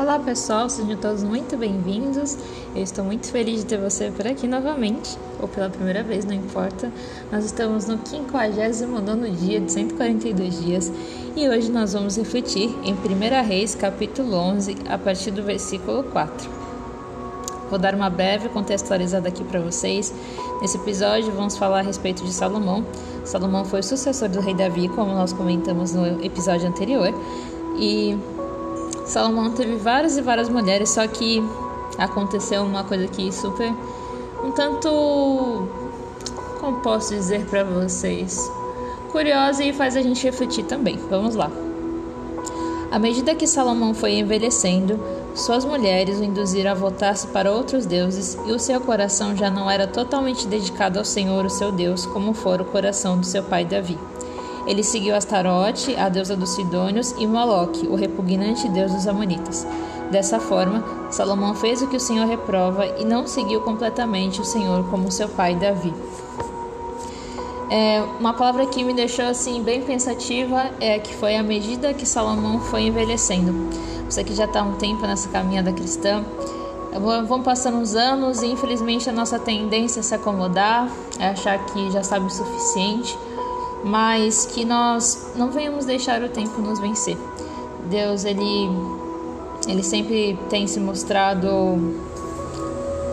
Olá 0.00 0.18
pessoal, 0.18 0.70
sejam 0.70 0.96
todos 0.96 1.22
muito 1.22 1.58
bem-vindos. 1.58 2.38
Eu 2.74 2.82
estou 2.82 3.04
muito 3.04 3.30
feliz 3.30 3.60
de 3.60 3.66
ter 3.66 3.76
você 3.76 4.10
por 4.10 4.26
aqui 4.26 4.48
novamente, 4.48 5.14
ou 5.38 5.46
pela 5.46 5.68
primeira 5.68 6.02
vez, 6.02 6.24
não 6.24 6.32
importa. 6.32 6.90
Nós 7.30 7.44
estamos 7.44 7.86
no 7.86 7.98
59 8.02 9.30
dia 9.32 9.60
de 9.60 9.70
142 9.70 10.64
dias 10.64 10.90
e 11.36 11.46
hoje 11.46 11.70
nós 11.70 11.92
vamos 11.92 12.16
refletir 12.16 12.74
em 12.82 12.94
1 12.94 13.46
Reis, 13.46 13.74
capítulo 13.74 14.36
11, 14.36 14.74
a 14.88 14.96
partir 14.96 15.32
do 15.32 15.42
versículo 15.42 16.02
4. 16.04 16.48
Vou 17.68 17.78
dar 17.78 17.94
uma 17.94 18.08
breve 18.08 18.48
contextualizada 18.48 19.28
aqui 19.28 19.44
para 19.44 19.60
vocês. 19.60 20.14
Nesse 20.62 20.78
episódio 20.78 21.30
vamos 21.32 21.58
falar 21.58 21.80
a 21.80 21.82
respeito 21.82 22.24
de 22.24 22.32
Salomão. 22.32 22.86
Salomão 23.22 23.66
foi 23.66 23.80
o 23.80 23.84
sucessor 23.84 24.30
do 24.30 24.40
rei 24.40 24.54
Davi, 24.54 24.88
como 24.88 25.12
nós 25.12 25.34
comentamos 25.34 25.92
no 25.92 26.24
episódio 26.24 26.66
anterior. 26.66 27.12
E 27.78 28.18
Salomão 29.10 29.50
teve 29.50 29.74
várias 29.74 30.16
e 30.16 30.22
várias 30.22 30.48
mulheres, 30.48 30.90
só 30.90 31.04
que 31.06 31.42
aconteceu 31.98 32.62
uma 32.62 32.84
coisa 32.84 33.04
aqui 33.04 33.32
super 33.32 33.72
um 34.44 34.52
tanto 34.52 35.68
como 36.60 36.78
posso 36.78 37.12
dizer 37.12 37.44
para 37.46 37.64
vocês, 37.64 38.50
curiosa 39.10 39.64
e 39.64 39.72
faz 39.72 39.96
a 39.96 40.02
gente 40.02 40.22
refletir 40.22 40.64
também. 40.64 40.96
Vamos 41.10 41.34
lá. 41.34 41.50
À 42.90 42.98
medida 42.98 43.34
que 43.34 43.46
Salomão 43.46 43.94
foi 43.94 44.14
envelhecendo, 44.14 44.98
suas 45.34 45.64
mulheres 45.64 46.20
o 46.20 46.24
induziram 46.24 46.70
a 46.70 46.74
voltar-se 46.74 47.26
para 47.28 47.52
outros 47.52 47.86
deuses 47.86 48.38
e 48.46 48.52
o 48.52 48.58
seu 48.58 48.80
coração 48.80 49.36
já 49.36 49.50
não 49.50 49.68
era 49.68 49.86
totalmente 49.86 50.46
dedicado 50.46 50.98
ao 50.98 51.04
Senhor, 51.04 51.44
o 51.44 51.50
seu 51.50 51.72
Deus, 51.72 52.06
como 52.06 52.32
fora 52.32 52.62
o 52.62 52.66
coração 52.66 53.18
do 53.18 53.26
seu 53.26 53.42
pai 53.42 53.64
Davi. 53.64 53.98
Ele 54.66 54.82
seguiu 54.82 55.14
Astarote, 55.14 55.96
a 55.96 56.08
deusa 56.08 56.36
dos 56.36 56.50
Sidônios, 56.50 57.14
e 57.18 57.26
Moloque, 57.26 57.86
o 57.86 57.94
repugnante 57.94 58.68
deus 58.68 58.92
dos 58.92 59.06
Amonitas. 59.06 59.66
Dessa 60.10 60.40
forma, 60.40 60.84
Salomão 61.10 61.54
fez 61.54 61.82
o 61.82 61.86
que 61.86 61.96
o 61.96 62.00
Senhor 62.00 62.26
reprova 62.26 62.84
e 62.98 63.04
não 63.04 63.26
seguiu 63.26 63.60
completamente 63.60 64.40
o 64.40 64.44
Senhor 64.44 64.84
como 64.90 65.10
seu 65.10 65.28
pai 65.28 65.54
Davi. 65.54 65.94
É, 67.70 68.02
uma 68.18 68.34
palavra 68.34 68.66
que 68.66 68.82
me 68.82 68.92
deixou 68.92 69.26
assim 69.26 69.62
bem 69.62 69.82
pensativa 69.82 70.70
é 70.80 70.98
que 70.98 71.14
foi 71.14 71.36
à 71.36 71.42
medida 71.42 71.94
que 71.94 72.04
Salomão 72.04 72.58
foi 72.58 72.82
envelhecendo. 72.82 73.70
Você 74.08 74.24
que 74.24 74.34
já 74.34 74.46
está 74.46 74.60
um 74.60 74.72
tempo 74.72 75.06
nessa 75.06 75.28
caminhada 75.28 75.72
cristã, 75.72 76.24
vão 77.28 77.42
passando 77.42 77.80
os 77.80 77.94
anos 77.94 78.42
e 78.42 78.46
infelizmente 78.46 79.08
a 79.08 79.12
nossa 79.12 79.38
tendência 79.38 80.00
é 80.00 80.02
se 80.02 80.12
acomodar, 80.12 80.90
é 81.20 81.28
achar 81.28 81.64
que 81.66 81.92
já 81.92 82.02
sabe 82.02 82.26
o 82.26 82.30
suficiente, 82.30 83.16
mas 83.84 84.46
que 84.46 84.64
nós 84.64 85.32
não 85.36 85.50
venhamos 85.50 85.84
deixar 85.84 86.22
o 86.22 86.28
tempo 86.28 86.60
nos 86.60 86.78
vencer. 86.78 87.16
Deus, 87.88 88.24
ele, 88.24 88.70
ele 89.66 89.82
sempre 89.82 90.38
tem 90.48 90.66
se 90.66 90.78
mostrado 90.78 91.48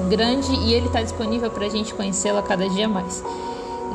grande 0.10 0.54
e 0.54 0.74
ele 0.74 0.88
está 0.88 1.02
disponível 1.02 1.50
para 1.50 1.66
a 1.66 1.70
gente 1.70 1.94
conhecê-lo 1.94 2.42
cada 2.44 2.68
dia 2.70 2.88
mais. 2.88 3.24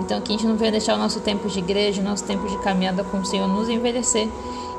Então, 0.00 0.20
que 0.20 0.32
a 0.32 0.36
gente 0.36 0.46
não 0.46 0.56
venha 0.56 0.72
deixar 0.72 0.94
o 0.94 0.98
nosso 0.98 1.20
tempo 1.20 1.48
de 1.48 1.58
igreja, 1.58 2.00
o 2.00 2.04
nosso 2.04 2.24
tempo 2.24 2.48
de 2.48 2.58
caminhada 2.58 3.04
com 3.04 3.18
o 3.18 3.24
Senhor 3.24 3.46
nos 3.46 3.68
envelhecer 3.68 4.28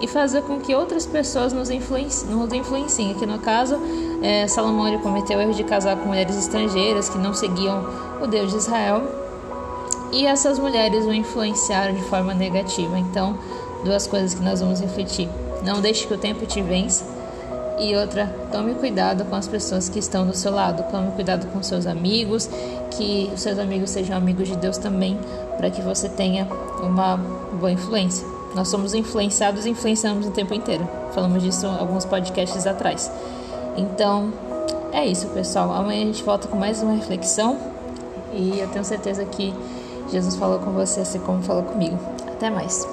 e 0.02 0.08
fazer 0.08 0.42
com 0.42 0.60
que 0.60 0.76
outras 0.76 1.06
pessoas 1.06 1.54
nos 1.54 1.70
influenciem. 1.70 2.32
Nos 2.32 2.52
influenciem. 2.52 3.12
Aqui 3.12 3.26
no 3.26 3.40
caso, 3.40 3.78
é, 4.22 4.48
Salomão 4.48 4.88
ele 4.88 4.98
cometeu 4.98 5.38
o 5.38 5.42
erro 5.42 5.54
de 5.54 5.64
casar 5.64 5.96
com 5.96 6.08
mulheres 6.08 6.36
estrangeiras 6.36 7.08
que 7.08 7.18
não 7.18 7.34
seguiam 7.34 7.86
o 8.22 8.28
Deus 8.28 8.52
de 8.52 8.58
Israel 8.58 9.24
e 10.14 10.28
essas 10.28 10.60
mulheres 10.60 11.06
o 11.06 11.12
influenciaram 11.12 11.94
de 11.94 12.04
forma 12.04 12.34
negativa. 12.34 12.98
Então, 13.00 13.38
duas 13.84 14.06
coisas 14.06 14.34
que 14.34 14.42
nós 14.42 14.62
vamos 14.62 14.80
refletir: 14.80 15.28
não 15.64 15.82
deixe 15.82 16.06
que 16.06 16.14
o 16.14 16.18
tempo 16.18 16.46
te 16.46 16.62
vença. 16.62 17.12
E 17.80 17.96
outra, 17.96 18.28
tome 18.52 18.76
cuidado 18.76 19.26
com 19.26 19.36
as 19.36 19.48
pessoas 19.48 19.90
que 19.90 19.98
estão 19.98 20.28
do 20.28 20.36
seu 20.36 20.52
lado, 20.54 20.84
tome 20.92 21.12
cuidado 21.12 21.48
com 21.48 21.64
seus 21.64 21.88
amigos, 21.88 22.48
que 22.92 23.32
os 23.34 23.42
seus 23.42 23.58
amigos 23.58 23.90
sejam 23.90 24.16
amigos 24.16 24.48
de 24.48 24.56
Deus 24.56 24.78
também, 24.78 25.18
para 25.58 25.72
que 25.72 25.82
você 25.82 26.08
tenha 26.08 26.48
uma 26.84 27.18
boa 27.18 27.72
influência. 27.72 28.26
Nós 28.54 28.68
somos 28.68 28.94
influenciados 28.94 29.66
e 29.66 29.72
influenciamos 29.72 30.28
o 30.28 30.32
tempo 30.32 30.54
inteiro. 30.54 30.88
Falamos 31.14 31.42
disso 31.42 31.66
alguns 31.66 32.06
podcasts 32.06 32.68
atrás. 32.68 33.12
Então, 33.76 34.32
é 34.92 35.04
isso, 35.08 35.28
pessoal. 35.30 35.74
Amanhã 35.74 36.04
a 36.04 36.06
gente 36.06 36.24
volta 36.24 36.48
com 36.48 36.56
mais 36.56 36.84
uma 36.84 36.94
reflexão 36.94 37.58
e 38.32 38.60
eu 38.60 38.68
tenho 38.68 38.86
certeza 38.86 39.26
que 39.26 39.52
Jesus 40.10 40.36
falou 40.36 40.60
com 40.60 40.72
você 40.72 41.02
assim 41.02 41.20
como 41.20 41.42
falou 41.44 41.64
comigo. 41.64 41.98
Até 42.28 42.50
mais. 42.50 42.88